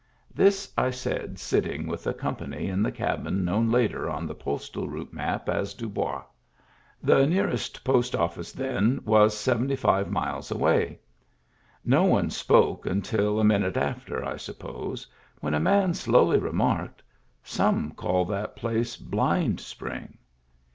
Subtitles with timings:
[0.33, 4.89] This I said sitting with a company in the cabin known later on the Postal
[4.89, 6.23] Route map as Dubois.
[7.03, 10.97] The nearest post office then was seventy five miles away.
[11.85, 15.05] No one spoke until a minute after, I suppose,
[15.39, 17.03] when a man slowly remarked:"
[17.59, 20.17] Some call that place Blind Spring."